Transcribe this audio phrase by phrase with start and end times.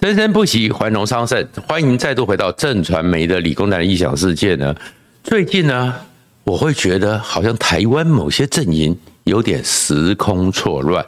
[0.00, 1.44] 生生不息，繁荣昌盛。
[1.66, 4.72] 欢迎再度回到正传媒的理工男的异想世界呢。
[5.24, 5.92] 最近呢，
[6.44, 11.04] 我会觉得好像台湾某些阵营有点时空错乱，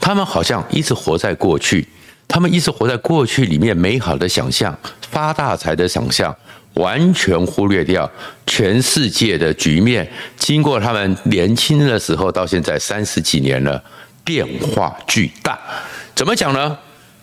[0.00, 1.86] 他们好像一直活在过去，
[2.26, 4.76] 他们一直活在过去里面美好的想象、
[5.10, 6.34] 发大财的想象，
[6.74, 8.10] 完全忽略掉
[8.46, 10.10] 全世界的局面。
[10.38, 13.84] 经过他们年轻的时候到现在三十几年了，
[14.24, 15.58] 变化巨大。
[16.14, 16.78] 怎么讲呢？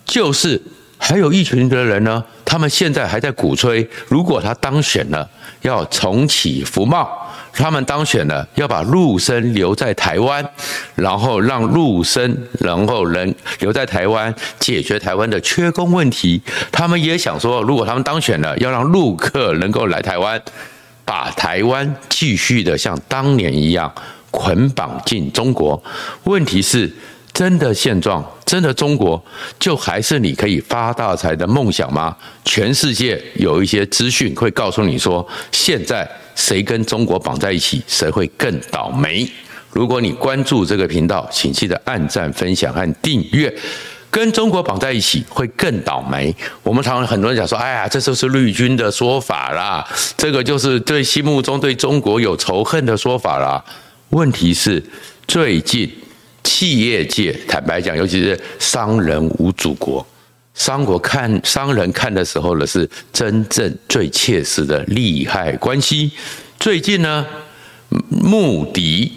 [0.06, 0.62] 就是。
[1.00, 5.30] 还有一群的人呢，他们现在还在鼓吹，如果他当选了，
[5.62, 7.08] 要重启服贸；
[7.54, 10.44] 他们当选了，要把陆生留在台湾，
[10.96, 16.42] 然后让陆生，然后能留在台湾，解决台湾的缺工问题。
[16.72, 20.42] 他们也想说，如果他们当选了，要让陆客能够来台湾，
[21.06, 23.94] 把台湾继续的像当年一样
[24.32, 25.82] 捆绑进中国。
[26.24, 26.92] 问题是。
[27.38, 29.24] 真的现状，真的中国
[29.60, 32.18] 就还是你可以发大财的梦想吗？
[32.44, 39.30] 全世界有一些资讯会告诉你说，现在谁跟中国绑在一起，谁会更倒霉。
[39.70, 43.56] 如果你关注这个频道，请记得按赞、分享和订阅。
[44.10, 46.36] 跟中国绑在一起会更倒霉。
[46.64, 53.64] 我们常常很多人讲说，哎呀，这就是绿军的说法啦，这个就是对心目中对中国有仇恨的说法啦。
[54.10, 54.84] 问题是
[55.28, 55.88] 最近。
[56.48, 60.06] 企业界坦白讲，尤其是商人无祖国，
[60.54, 66.10] 商国看商人看的时候呢，是真正最切实的利害关系。
[66.58, 67.26] 最近呢，
[68.10, 69.12] 穆迪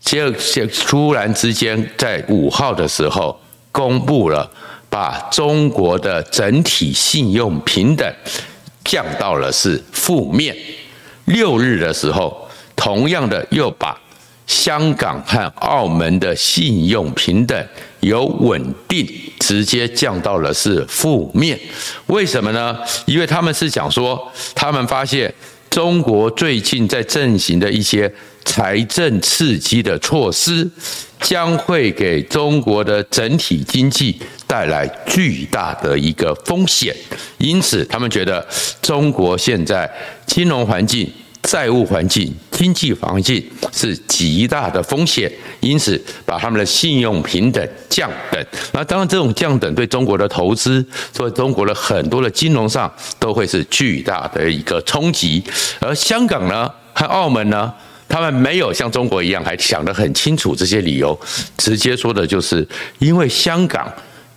[0.00, 3.36] 就就突然之间在五号的时候
[3.72, 4.48] 公布了，
[4.88, 8.08] 把中国的整体信用平等
[8.84, 10.56] 降到了是负面。
[11.24, 14.00] 六日的时候，同样的又把。
[14.46, 17.66] 香港和澳门的信用平等
[18.00, 19.06] 由稳定
[19.40, 21.58] 直接降到了是负面，
[22.06, 22.78] 为什么呢？
[23.06, 25.32] 因为他们是讲说，他们发现
[25.68, 28.12] 中国最近在进行的一些
[28.44, 30.70] 财政刺激的措施，
[31.20, 34.16] 将会给中国的整体经济
[34.46, 36.94] 带来巨大的一个风险，
[37.38, 38.46] 因此他们觉得
[38.80, 39.90] 中国现在
[40.24, 41.10] 金融环境。
[41.46, 43.42] 债务环境、经济环境
[43.72, 45.30] 是极大的风险，
[45.60, 48.44] 因此把他们的信用平等降等。
[48.72, 50.84] 那当然，这种降等对中国的投资，
[51.14, 55.40] 对中国的很多的金融上都会是巨大的一个冲击。
[55.78, 57.72] 而香港呢和澳门呢，
[58.08, 61.16] 他们没有像中国一样还想得很清楚这些理由，
[61.56, 62.66] 直接说的就是
[62.98, 63.86] 因为香港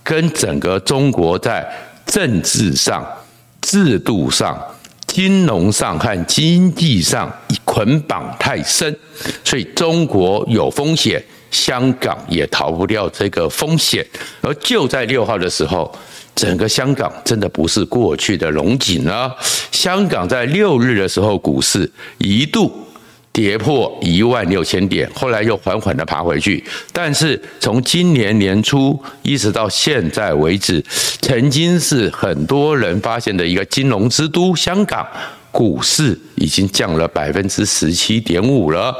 [0.04, 1.68] 跟整个中国在
[2.06, 3.04] 政治上、
[3.60, 4.56] 制度上。
[5.10, 7.28] 金融上和经济上
[7.64, 8.96] 捆绑太深，
[9.44, 14.06] 所以中国有风险，香港也逃不掉这个风险。
[14.40, 15.92] 而就在六号的时候，
[16.36, 19.36] 整个香港真的不是过去的龙井了。
[19.72, 22.72] 香港在六日的时候，股市一度。
[23.32, 26.62] 跌破一万六千点，后来又缓缓的爬回去。
[26.92, 30.84] 但是从今年年初一直到现在为止，
[31.20, 35.06] 曾经是很多人发现的一个金融之都——香港
[35.52, 38.94] 股市已经降了百分之十七点五了。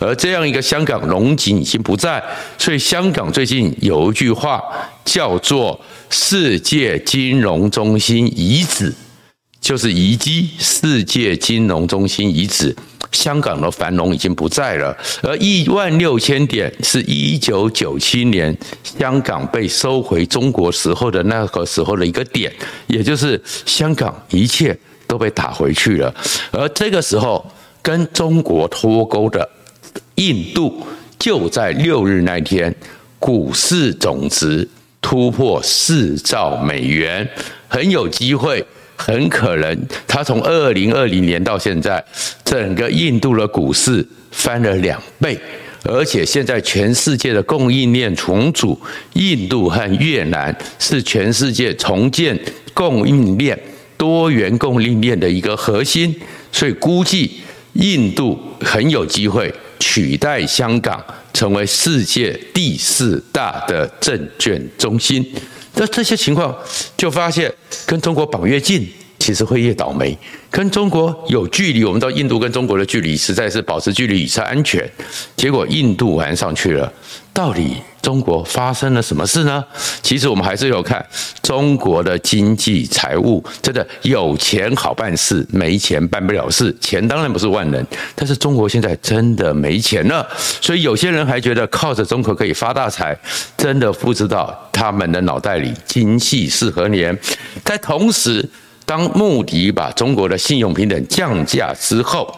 [0.00, 2.22] 而这样一个香港龙景已经不在，
[2.58, 4.60] 所以香港最近有一句话
[5.04, 5.80] 叫做
[6.10, 8.92] “世界金融中心遗址”，
[9.60, 12.74] 就是遗迹“世界金融中心遗址”。
[13.16, 22.52] 香港的繁荣已经不在了，而一万六千点是一九九七年香港被收回中国时候的那个时候的一个点，
[22.86, 26.14] 也就是香港一切都被打回去了。
[26.50, 27.44] 而这个时候
[27.80, 29.48] 跟中国脱钩的
[30.16, 30.86] 印度，
[31.18, 32.74] 就在六日那天，
[33.18, 34.68] 股市总值
[35.00, 37.26] 突破四兆美元，
[37.66, 38.64] 很有机会。
[38.96, 42.02] 很可能，他从二零二零年到现在，
[42.44, 45.38] 整个印度的股市翻了两倍，
[45.84, 48.80] 而且现在全世界的供应链重组，
[49.12, 52.38] 印度和越南是全世界重建
[52.74, 53.58] 供应链、
[53.96, 56.14] 多元供应链的一个核心，
[56.50, 57.40] 所以估计
[57.74, 61.02] 印度很有机会取代香港，
[61.32, 65.24] 成为世界第四大的证券中心。
[65.76, 66.56] 那这些情况
[66.96, 67.52] 就发现，
[67.86, 68.88] 跟中国绑越近，
[69.18, 70.16] 其实会越倒霉。
[70.50, 74.90] 跟中国有距离，我们知道印度跟中国的距离实在是保持距离以才安全。
[75.36, 76.90] 结果印度玩上去了，
[77.32, 77.76] 到底
[78.06, 79.64] 中国发生了什么事呢？
[80.00, 81.04] 其实我们还是有看
[81.42, 86.72] 中国的经济财务，真的有钱好办事，没钱办不了事。
[86.80, 90.24] 钱当然不是万能，但是中国现在真的没钱了，
[90.60, 93.18] 所以有些人还觉得靠着中国可以发大财，
[93.56, 97.18] 真的不知道他们的脑袋里今夕是何年。
[97.64, 98.48] 在同时，
[98.84, 102.32] 当穆迪把中国的信用平等降价之后，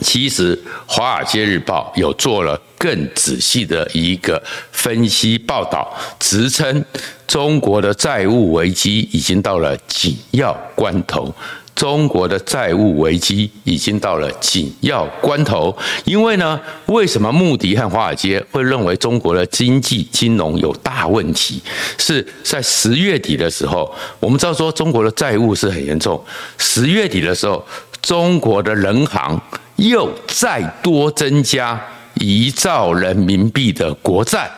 [0.00, 0.56] 其实
[0.86, 4.42] 《华尔街日报》有做了更仔细的一个
[4.72, 6.84] 分析报道，直称
[7.28, 11.32] 中国的债务危机已经到了紧要关头。
[11.76, 15.74] 中国的债务危机已经到了紧要关头，
[16.04, 21.62] 因为呢，为什么穆迪和华尔街会认为中国的经济金融有大问题？
[21.98, 26.20] 是在十月底的时候，我们知道说中国的债务是很严重。
[26.58, 27.64] 十月底的时候，
[28.02, 29.40] 中国的人行
[29.76, 31.80] 又再多增加
[32.22, 34.48] 一兆人民币的国债。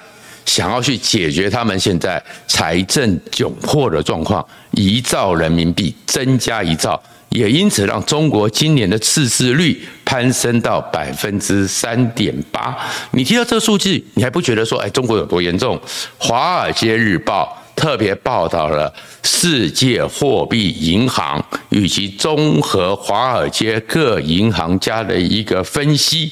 [0.45, 12.77] 想要去解决他们现在财政窘迫的状况，一兆人民币增加一兆，也因此让中国今年的赤字率攀升到百分之三点八。
[13.13, 15.77] 你听到这个数据，你还不觉得说，哎，中国有多严重？
[16.19, 26.31] 《华尔街日报》特别报道了世界货币银行以及综合华尔街各银行家的一个分析。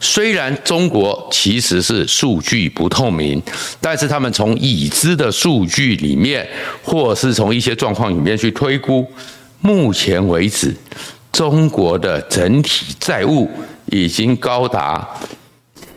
[0.00, 3.42] 虽然中国其实是数据不透明，
[3.80, 6.46] 但是他们从已知的数据里面，
[6.82, 9.04] 或是从一些状况里面去推估，
[9.60, 10.74] 目前为止，
[11.32, 13.50] 中国的整体债务
[13.86, 15.06] 已经高达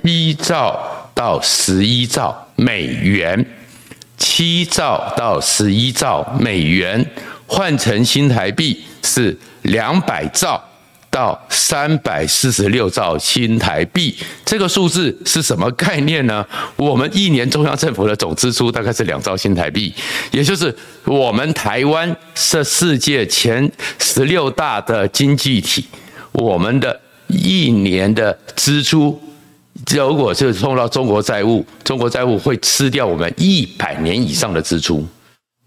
[0.01, 0.79] 一兆
[1.13, 3.45] 到十一兆美元，
[4.17, 7.05] 七兆到十一兆美元，
[7.45, 10.59] 换成新台币是两百兆。
[11.11, 14.15] 到三百四十六兆新台币，
[14.45, 16.43] 这个数字是什么概念呢？
[16.77, 19.93] 我们一年中央政府的总支出大概是两兆新台币，
[20.31, 20.73] 也就是
[21.03, 23.69] 我们台湾是世界前
[23.99, 25.85] 十六大的经济体，
[26.31, 26.97] 我们的
[27.27, 29.21] 一年的支出，
[29.91, 35.05] 如果是碰到中国债务，中国债务会吃掉我们一百年以上的支出，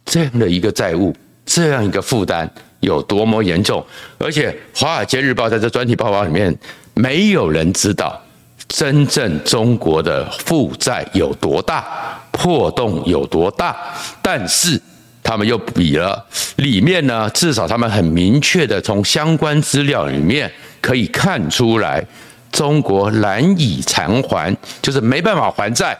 [0.06, 1.14] 这样的一个债务，
[1.44, 2.50] 这样一个负担。
[2.84, 3.84] 有多么严重，
[4.18, 4.50] 而且
[4.80, 6.56] 《华尔街日报》在这专题报告里面，
[6.94, 8.22] 没有人知道
[8.68, 11.84] 真正中国的负债有多大，
[12.30, 13.76] 破洞有多大。
[14.22, 14.80] 但是
[15.22, 16.24] 他们又比了
[16.56, 20.50] 里面呢，至少他们很明确的从相关资料里面
[20.80, 22.04] 可以看出来，
[22.52, 25.98] 中国难以偿还，就是没办法还债。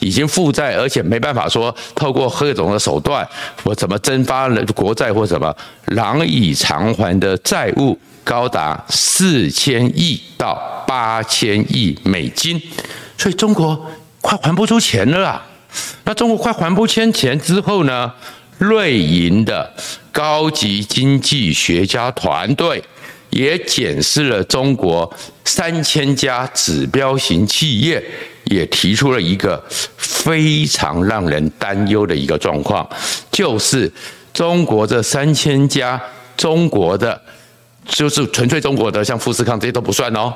[0.00, 3.26] 已经负债，而且没办法说透过各种的手段
[3.64, 5.54] 我怎么增发了国债或什么
[5.86, 10.54] 难以偿还的债务高达四千亿到
[10.86, 12.60] 八千亿美金，
[13.16, 13.86] 所以中国
[14.20, 15.42] 快还不出钱了啦。
[16.04, 18.12] 那中国快还不清钱之后呢？
[18.58, 19.70] 瑞银的
[20.10, 22.82] 高级经济学家团队
[23.30, 25.12] 也检视了中国
[25.44, 28.02] 三千家指标型企业。
[28.48, 29.60] 也提出了一个
[29.96, 32.88] 非常让人担忧的一个状况，
[33.32, 33.92] 就是
[34.32, 36.00] 中国这三千家
[36.36, 37.20] 中国的，
[37.88, 40.32] 就是纯粹中国的，像富士康这些都不算哦，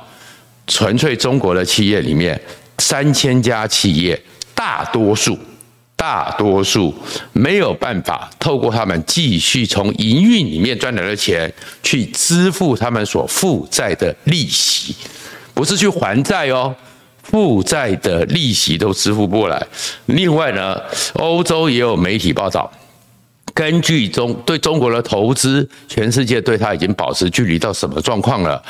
[0.67, 2.43] 纯粹中国的企业里面，
[2.79, 4.21] 三千家企业，
[4.57, 5.39] 大多数，
[6.01, 6.95] 大多数
[7.35, 11.53] 没有办法透过他们继续从营运里面赚来的钱
[11.83, 14.97] 去支付他们所负债的利息，
[15.53, 16.75] 不是去还债哦。
[17.23, 19.67] 负债的利息都支付不过来。
[20.07, 20.81] 另外呢，
[21.13, 22.73] 欧洲也有媒体报道，
[23.53, 28.61] 根据中对中国的投资，全世界对它已经保持距离到什么状况了？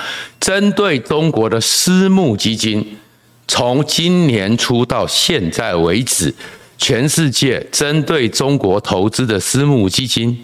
[0.40, 2.98] 针对中国的私募基金，
[3.46, 6.34] 从今年初到现在为止，
[6.80, 10.36] 全世界针对中国投资的私募基金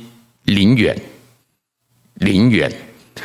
[0.45, 0.97] 零元，
[2.15, 2.71] 零元。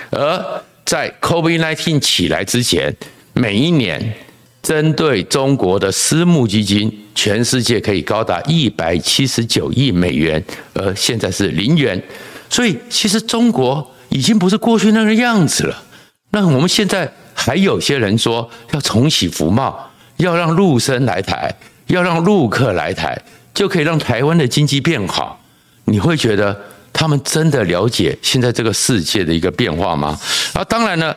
[0.10, 2.96] 而在 COVID-19 起来之前，
[3.34, 4.16] 每一年。
[4.64, 10.44] 针对中国的私募基金，全世界可以高达一百七十九亿美元，
[10.76, 12.00] 而现在是零元，
[12.48, 15.84] 所以其实中国已经不是过去那个样子了。
[16.30, 21.52] 那我们现在还有些人说要重启服贸，要让陆生来台，
[21.92, 23.22] 要让陆客来台，
[23.54, 25.40] 就可以让台湾的经济变好。
[25.86, 26.60] 你会觉得
[26.94, 30.18] 他们真的了解现在这个世界的一个变化吗？
[30.54, 31.16] 啊，当然呢，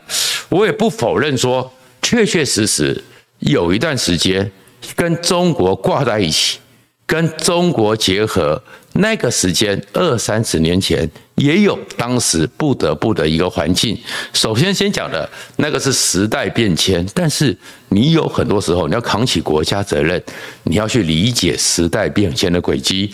[0.49, 3.03] 我也不否认说，确确实实。
[3.41, 4.51] 有一段时间
[4.97, 6.59] 跟中国挂在一起，
[7.07, 8.61] 跟中国结合，
[8.95, 13.97] 那个时间二三十年前也有当时不得不的一个环境。
[14.33, 17.57] 首先先讲的那个是时代变迁，但是
[17.91, 20.23] 你有很多时候你要扛起国家责任，
[20.63, 23.13] 你要去理解时代变迁的轨迹。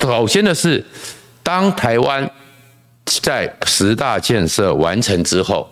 [0.00, 0.84] 首先的是，
[1.42, 2.30] 当台湾
[3.04, 5.68] 在十大建设完成之后。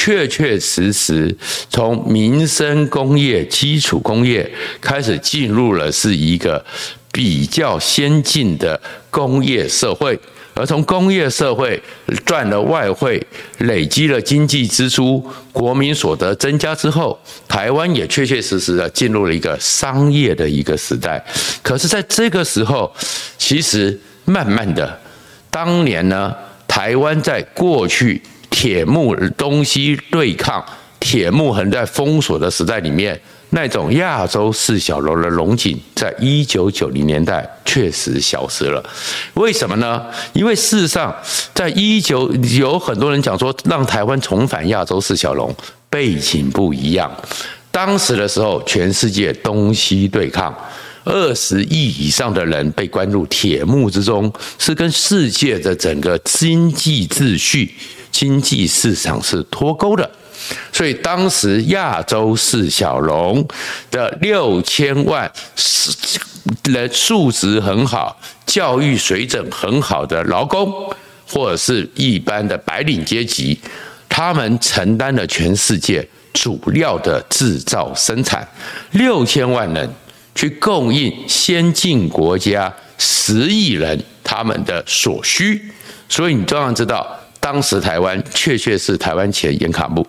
[0.00, 1.36] 确确实实，
[1.68, 4.48] 从民生工业、基础工业
[4.80, 6.64] 开始进入了是一个
[7.10, 10.16] 比较先进的工业社会，
[10.54, 11.82] 而从工业社会
[12.24, 13.20] 赚了外汇，
[13.58, 21.22] 累积了经济支出，国民所得增加之后，台湾也确确实实的进入了一个商业的一个时代。
[21.60, 22.94] 可是，在这个时候，
[23.36, 24.96] 其实慢慢的，
[25.50, 26.32] 当年呢，
[26.68, 28.22] 台湾在过去。
[28.60, 30.64] 铁幕东西对抗，
[30.98, 33.16] 铁幕横在封锁的时代里面，
[33.50, 38.84] 那种亚洲四小龙的龙景，在一九九零年代确实消失了。
[39.34, 40.04] 为什么呢？
[40.32, 41.14] 因为事实上，
[41.54, 45.54] 在一九有很多人讲说，让台湾重返亚洲四小龙，
[45.88, 47.08] 背景不一样。
[47.70, 50.52] 当时的时候，全世界东西对抗，
[51.04, 57.72] 二十亿以上的人被关入铁幕之中，是跟世界的整个经济秩序。
[58.10, 60.10] 经济市场是脱钩的，
[60.72, 63.46] 所以当时亚洲四小龙
[63.90, 64.08] 的。
[64.20, 65.30] 六千万
[66.64, 70.72] 人素质很好、教育水准很好的劳工，
[71.26, 73.58] 或者是一般的白领阶级，
[74.08, 78.46] 他们承担了全世界主要的制造生产，
[78.92, 79.88] 六千万人
[80.34, 85.70] 去供应先进国家十亿人他们的所需，
[86.08, 87.06] 所以你当然知道。
[87.40, 90.06] 当时台湾确确是台湾钱严卡木，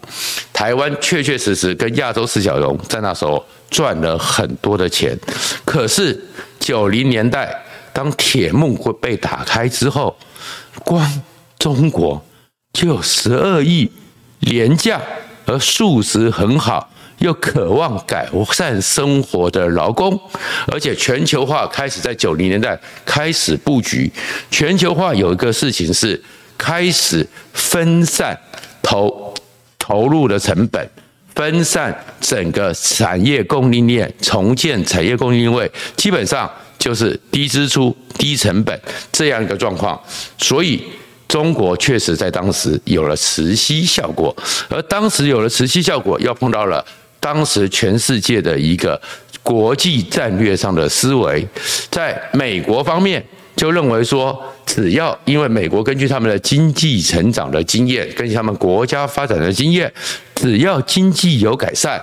[0.51, 5.17] 台湾确确实实跟亚洲四小龙在那时候赚了很多的钱。
[5.63, 6.19] 可是
[6.59, 7.55] 九零年代
[7.93, 10.17] 当铁幕会被打开之后，
[10.83, 11.21] 光
[11.57, 12.21] 中国
[12.74, 13.89] 就有十二亿
[14.39, 15.00] 廉价
[15.45, 20.19] 而素质很好又渴望改善生活的劳工，
[20.67, 24.12] 而且全球化开始在九零年代开始布局。
[24.50, 26.21] 全球化有一个事情是。
[26.59, 28.37] 开始分散
[28.83, 29.33] 投
[29.79, 30.87] 投入的成本，
[31.33, 38.79] 分散整个产业供应链，重建产业供应链，基本上就是低支出、低成本
[39.11, 39.99] 这样一个状况。
[40.37, 40.83] 所以
[41.29, 44.35] 中国确实在当时有了磁吸效果，
[44.67, 46.85] 而当时有了磁吸效果，又碰到了
[47.21, 49.01] 当时全世界的一个
[49.41, 51.47] 国际战略上的思维，
[51.89, 53.23] 在美国方面。
[53.59, 59.91] 就认为说，只要因为美国根据他们的经济成长的经验，根据他们国家发展的经验，
[60.33, 62.01] 只要经济有改善，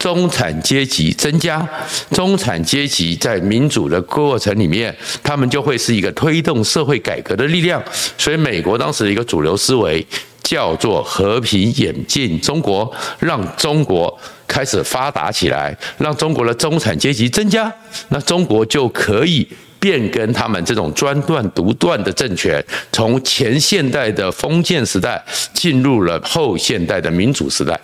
[0.00, 1.64] 中产阶级增加，
[2.10, 7.80] 中产阶级在民主的过程里面，他们就会是一个推动社会改革的力量。
[8.18, 10.04] 所以，美国当时的一个主流思维
[10.42, 14.12] 叫做和平演进中国，让中国
[14.48, 17.72] 开始发达起来，让中国的中产阶级增加，
[18.08, 19.46] 那中国就可以。
[19.78, 27.78] 变更他们这种专断独断的政权，从前现代的封建时代进入了后现代的民主时代，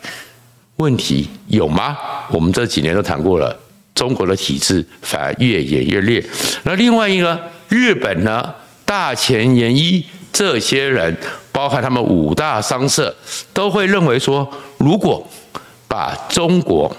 [0.77, 1.97] 问题有吗？
[2.31, 3.57] 我们这几年都谈过了，
[3.95, 6.25] 中国的体制反而越演越烈。
[6.65, 11.17] 那另外一个，日本呢，大前研一这些人，
[11.53, 13.15] 包括他们五大商社，
[13.53, 15.25] 都会认为说，如果
[15.87, 16.97] 把中国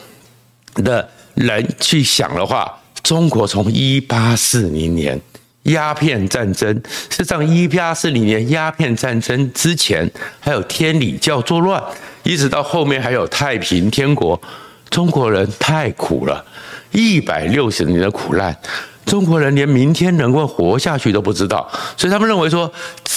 [0.75, 2.79] 的人去想的话。
[3.03, 5.19] 中国从一八四零年
[5.63, 11.83] 鸦片战争，是上一八四零年鸦片战争之前，还有天理教作乱，
[12.23, 14.41] 一直到后面还有太平天国，
[14.89, 16.43] 中国人太苦了，
[16.91, 18.57] 一百六十年的苦难，
[19.05, 22.71] 中国人连明天能够活下去都不知道，所以他们认为说，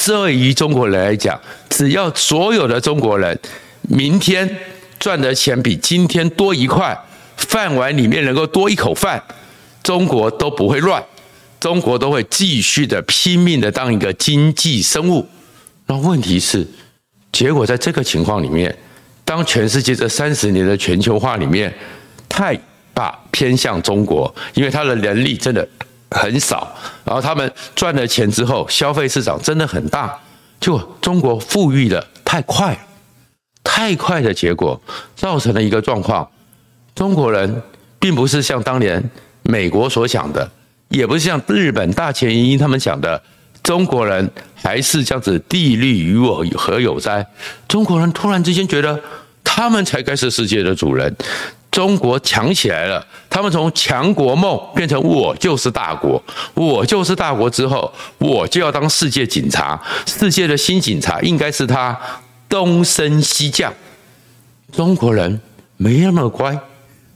[0.04, 3.38] 对于中国人来讲，只要所有的中国人
[3.82, 4.48] 明天
[4.98, 6.96] 赚的钱比今天多一块，
[7.36, 9.22] 饭碗里面能够多一口饭。
[9.86, 11.00] 中国都不会乱，
[11.60, 15.24] 中国都会继续的拼命的当一个经济生物。
[15.86, 16.66] 那问题是，
[17.30, 18.76] 结果在这个情况里面，
[19.24, 21.72] 当全世界这三十年的全球化里面，
[22.28, 22.58] 太
[22.92, 25.64] 把偏向中国，因为他的人力真的
[26.10, 26.74] 很少，
[27.04, 30.12] 然后他们赚了钱之后，消费市场真的很大，
[30.58, 32.76] 就中国富裕的太快，
[33.62, 34.82] 太快的结果
[35.14, 36.28] 造成了一个状况，
[36.92, 37.62] 中国人
[38.00, 39.08] 并不是像当年。
[39.48, 40.50] 美国所想的，
[40.88, 43.20] 也不是像日本大前研一他们讲的，
[43.62, 47.26] 中国人还是这样子地利与我何有哉？
[47.68, 49.00] 中国人突然之间觉得，
[49.42, 51.14] 他们才该是世界的主人。
[51.70, 56.22] 中国强起来了，他们从强国梦变成我就是大国，
[56.54, 61.94] 我就是大国之后，我就要当世界警察，世界的新警察应该是他
[62.48, 63.70] 东升西降。
[64.72, 65.38] 中国人
[65.76, 66.58] 没那么乖，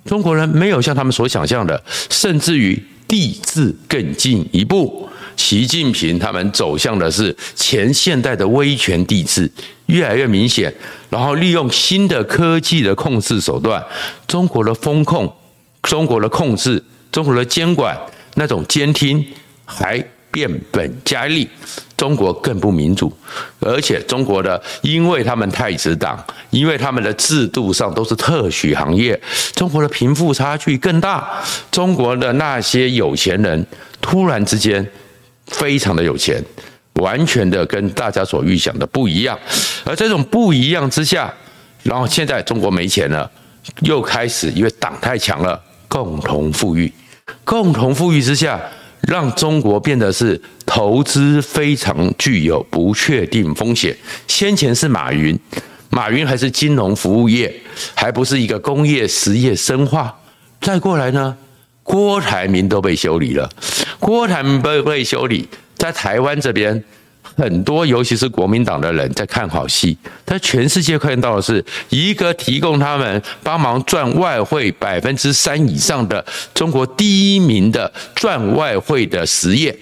[0.05, 5.09] 中国人没有像他们所想象的，甚至于帝制更进一步。
[5.37, 9.51] 习近平他们走向的是前现代的威权帝制，
[9.87, 10.73] 越来越明显。
[11.09, 13.83] 然后利用新的科技的控制手段，
[14.27, 15.33] 中国的风控、
[15.83, 17.99] 中国的控制、中国的监管，
[18.35, 19.25] 那种监听
[19.65, 21.49] 还变本加厉。
[21.97, 23.13] 中国更不民主，
[23.61, 29.21] 而且中国的，因为他们太子党，因为他们的制度上都是特许行业，
[29.55, 31.29] 中国的贫富差距更大。
[31.71, 33.67] 中国的那些有钱人
[34.01, 34.87] 突然之间。
[35.47, 36.41] 非常的有钱，
[37.01, 39.37] 完全的跟大家所预想的不一样。
[39.85, 41.29] 而这种不一样之下，
[41.83, 43.29] 然后现在中国没钱了，
[43.81, 46.93] 又开始因为党太强了，共同富裕。
[47.43, 48.61] 共同富裕之下，
[49.11, 53.97] 让中国变得是投资非常具有不确定风险。
[54.29, 55.37] 先前是马云，
[55.91, 57.53] 马云还是金融服务业，
[57.93, 60.17] 还不是一个工业实业深化。
[60.61, 61.37] 再过来呢，
[61.83, 63.51] 郭台铭都被修理了。
[63.99, 66.85] 郭台铭被被修理，在台湾这边
[67.41, 69.97] 很多，尤其是国民党的人在看好戏。
[70.27, 79.75] 但全世界看到的是一个提供他们帮忙赚外汇百分之三以上的中国第一名的赚外汇的实业，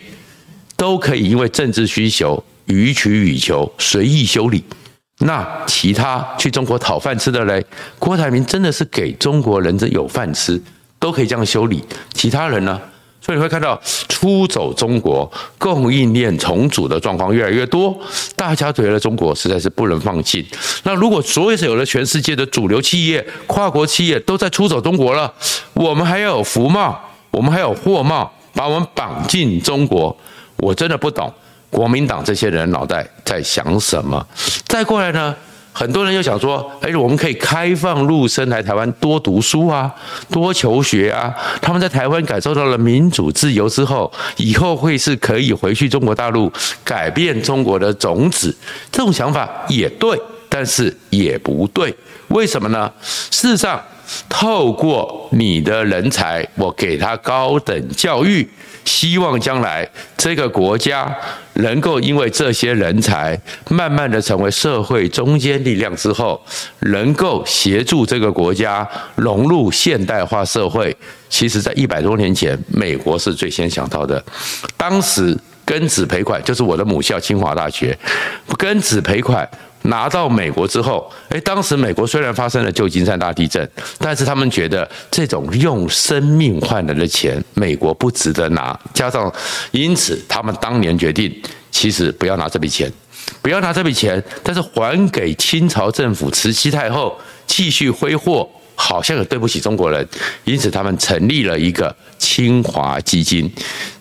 [0.77, 4.63] 都可以因为政治需求予取予求随意修理。
[5.19, 7.65] 那其他去中国讨饭吃的嘞，
[7.99, 10.63] 郭台铭真的是给中国人这有饭吃，
[11.01, 11.83] 都可以这样修理。
[12.15, 12.81] 其他人呢？
[13.29, 17.95] 所以你会看到出走中国供应链重组的状况越来越多，
[18.35, 20.49] 大家觉得中国实在是不能放弃。
[20.85, 25.31] 那如果所有的全世界的主流企业、跨国企业都在出走中国了，
[25.75, 26.99] 我们还要有服贸，
[27.31, 30.17] 我们还有货贸，把我们绑进中国，
[30.57, 31.31] 我真的不懂
[31.69, 34.27] 国民党这些人脑袋在想什么。
[34.67, 35.37] 再过来呢？
[35.79, 39.89] 很多人又想说，哎，我们可以开放陆生来台湾多读书啊，
[40.29, 41.33] 多求学啊。
[41.63, 48.53] 他们在台湾感受到了民主自由之后，以后会是可以回去中国大陆改变中国的种子。
[48.91, 51.95] 这种想法也对，但是也不对。
[52.31, 52.91] 为什么呢？
[53.31, 53.81] 事实上，
[54.29, 58.45] 透过你的人才，我给他高等教育。
[58.89, 61.15] 希望将来这个国家
[61.55, 66.41] 能够因为这些人才，慢慢的成为社会中坚力量之后，
[66.81, 70.97] 能够协助这个国家融入现代化社会。
[71.29, 74.25] 其实，在一百多年前，美国是最先想到的。
[74.79, 75.37] 当时
[75.67, 77.97] 庚子赔款，就是我的母校清华大学，
[78.57, 79.47] 庚子赔款。
[79.83, 88.79] 拿到美国之后，诶，当时美国虽然发生了旧金山大地震，但是他们觉得这种用生命换来的钱，美国不值得拿。
[88.93, 89.33] 加上，
[89.71, 91.35] 因此他们当年决定，
[91.71, 92.93] 其实不要拿这笔钱，
[93.41, 98.49] 不要拿这笔钱，但是还给清朝政府慈禧太后继续挥霍。
[98.81, 100.09] 好像也对不起中国人，
[100.45, 103.51] 因此他们成立了一个清华基金。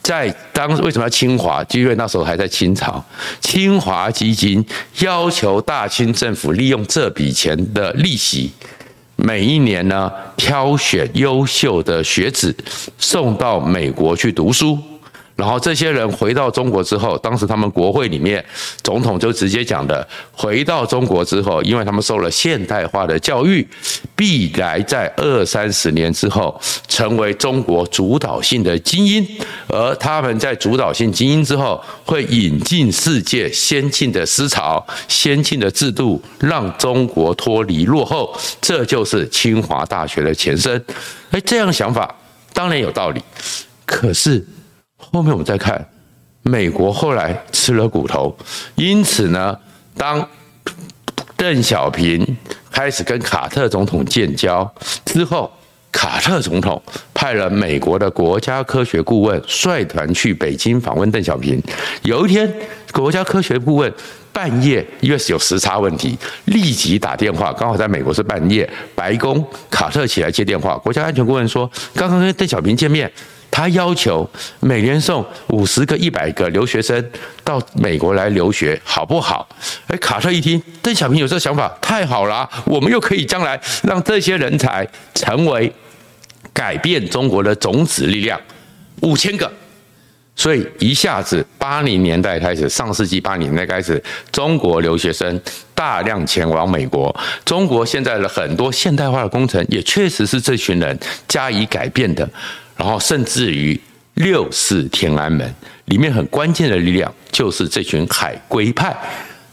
[0.04, 1.63] 在当为什么要清华？
[1.63, 3.04] 就因为那时候还在清朝。
[3.42, 4.63] 清华基金
[5.00, 8.52] 要求大清政府利用这笔钱的利息，
[9.16, 12.56] 每一年呢挑选优秀的学子
[13.00, 14.78] 送到美国去读书。
[15.38, 18.43] 然后这些人回到中国之后，当时他们国会里面
[18.82, 23.65] 总统就直接讲的：回到中国之后，因为他们受了现代化的教育，
[24.15, 29.26] 必然在二三十年之后成为中国主导性的精英。
[29.67, 38.36] 而他们在主导性精英之后，会引进世界先进的思潮、先进的制度，让中国脱离落后。
[38.60, 40.84] 这就是清华大学的前身。
[41.30, 42.15] 哎，这样想法
[42.54, 43.21] 当然有道理，
[43.86, 44.43] 可是。
[44.98, 45.88] 后面我们再看，
[46.42, 48.36] 美国后来吃了骨头，
[48.76, 49.58] 因此呢，
[49.96, 50.28] 当
[51.36, 52.36] 邓小平
[52.72, 54.70] 开始跟卡特总统建交
[55.06, 55.52] 之后，
[55.92, 56.82] 卡特总统
[57.14, 61.62] 派了美国的国家科学顾问率团去北京访问邓小平。
[62.02, 62.52] 有一天，
[62.92, 63.92] 国家科学顾问
[64.34, 73.12] 半夜因为有时差问题，立即打电话，刚好在美国是半夜，白宫卡特起来接电话，国家安全顾问说，刚刚跟邓小平见面。
[73.50, 74.30] 他要求
[74.60, 77.04] 每年送五十个、一百个留学生
[77.44, 79.48] 到美国来留学，好不好？
[79.88, 85.72] 哎，卡特一听，邓小平有这个想法，太好了，我们又可以将来让这些人才成为
[86.54, 88.40] 改变中国的种子力量，
[89.02, 89.52] 五千个。
[90.36, 94.00] 所以一下子八零年代开始，上世纪八零年代开始，
[94.32, 95.42] 中国留学生
[95.74, 97.16] 大量前往美国。
[97.44, 100.96] 中国现在的很多现代化的工程，也确实是这群人
[101.28, 102.30] 加以改变的。
[102.78, 103.80] 然后甚至于
[104.13, 105.54] 六四天安门
[105.86, 108.96] 里面很关键的力量，就是这群海归派。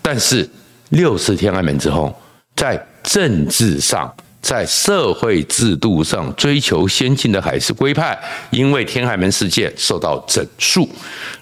[0.00, 0.48] 但是
[0.90, 2.14] 六四天安门之后，
[2.54, 8.18] 在政治上，在社会制度上追求先进的海事归派，
[8.50, 10.88] 因为天安门事件受到整肃。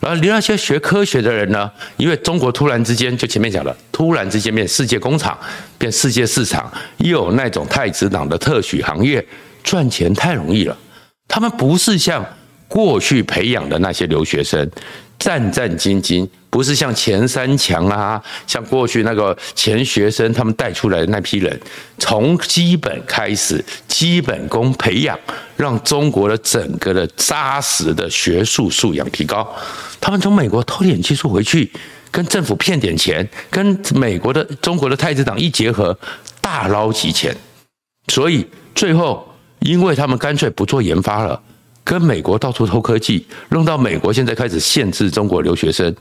[0.00, 5.36] 然后你那些学科学的人呢，因为中国突然之间就前面讲了，突然之间变世界工厂，
[5.78, 9.24] 变世界市场，又有那种太子党的特许行业，
[9.62, 10.76] 赚钱太容易了。
[11.32, 12.22] 他们不是像
[12.68, 14.70] 过去培养的那些留学生。
[15.18, 21.60] 战战兢兢，不是像钱三强啊，像过去那个钱学森他们带出来的那批人，
[21.98, 25.16] 从基本开始，基本功培养，
[25.56, 29.48] 让中国的整个的扎实的学术素养提高。
[30.00, 31.70] 他们从美国偷点技术回去，
[32.10, 35.96] 跟政府骗点钱，跟美国的中国的太子党一结合，
[36.40, 37.32] 大捞几钱。
[38.08, 39.31] 所以最后，
[39.64, 41.40] 因为他们干脆不做研发了。
[41.84, 45.92] 跟美国到处偷科技，弄到美国现在开始限制中国留学生。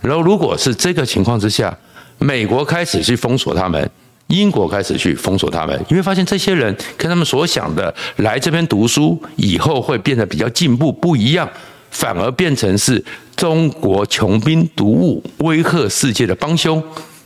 [0.00, 1.72] 然后，如果是这个情况之下，
[2.18, 3.88] 美国开始去封锁他们，
[4.26, 11.48] 英国开始去封锁他们，因为发现这些人跟他们所想的来这边读书以后会变得比较进步不一样，
[11.92, 13.02] 反而变成是
[13.36, 16.82] 中国穷兵黩武、威吓世界的帮凶，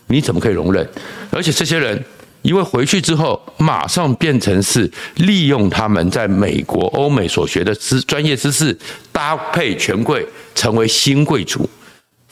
[0.09, 0.87] 你怎么可以容忍？
[1.31, 2.05] 而且这些人。
[2.42, 8.76] 因为回去之后，马上变成是利用他们在美国、欧美所学的知专业知识，
[9.11, 11.68] 搭配权贵，成为新贵族，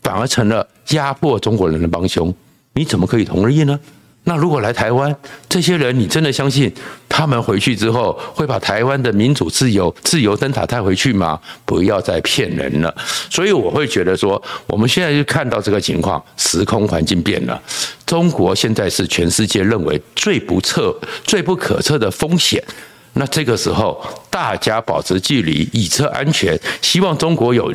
[0.02, 2.34] 反而成了压迫中国人的帮凶。
[2.74, 3.78] 你怎么可以同意呢？
[4.24, 5.14] 那如果来台湾，
[5.48, 6.70] 这些人，你真的相信
[7.20, 11.38] 他们回去之后会把台湾的民主自由、自由灯塔带回去吗？
[11.66, 12.94] 不要再骗人了。
[13.28, 17.60] 所以我会觉得说，我们现在就看到这个情况，时空环境变了。
[18.06, 22.64] 中国现在是全世界认为最不测、最不可测的风险。
[23.12, 26.58] 那这个时候，大家保持距离，以策安全。
[26.80, 27.70] 希望中国有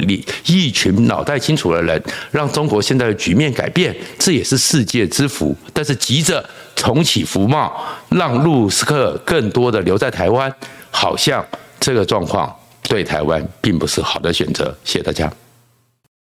[0.47, 5.55] 一群脑袋清楚的人，让中国现在的局面改变，这也是世界之福。
[5.71, 6.43] 但是急着
[6.75, 7.73] 重启服贸，
[8.09, 10.53] 让陆客更多的留在台湾，
[10.91, 11.43] 好像
[11.79, 14.75] 这个状况对台湾并不是好的选择。
[14.83, 15.31] 谢谢大家。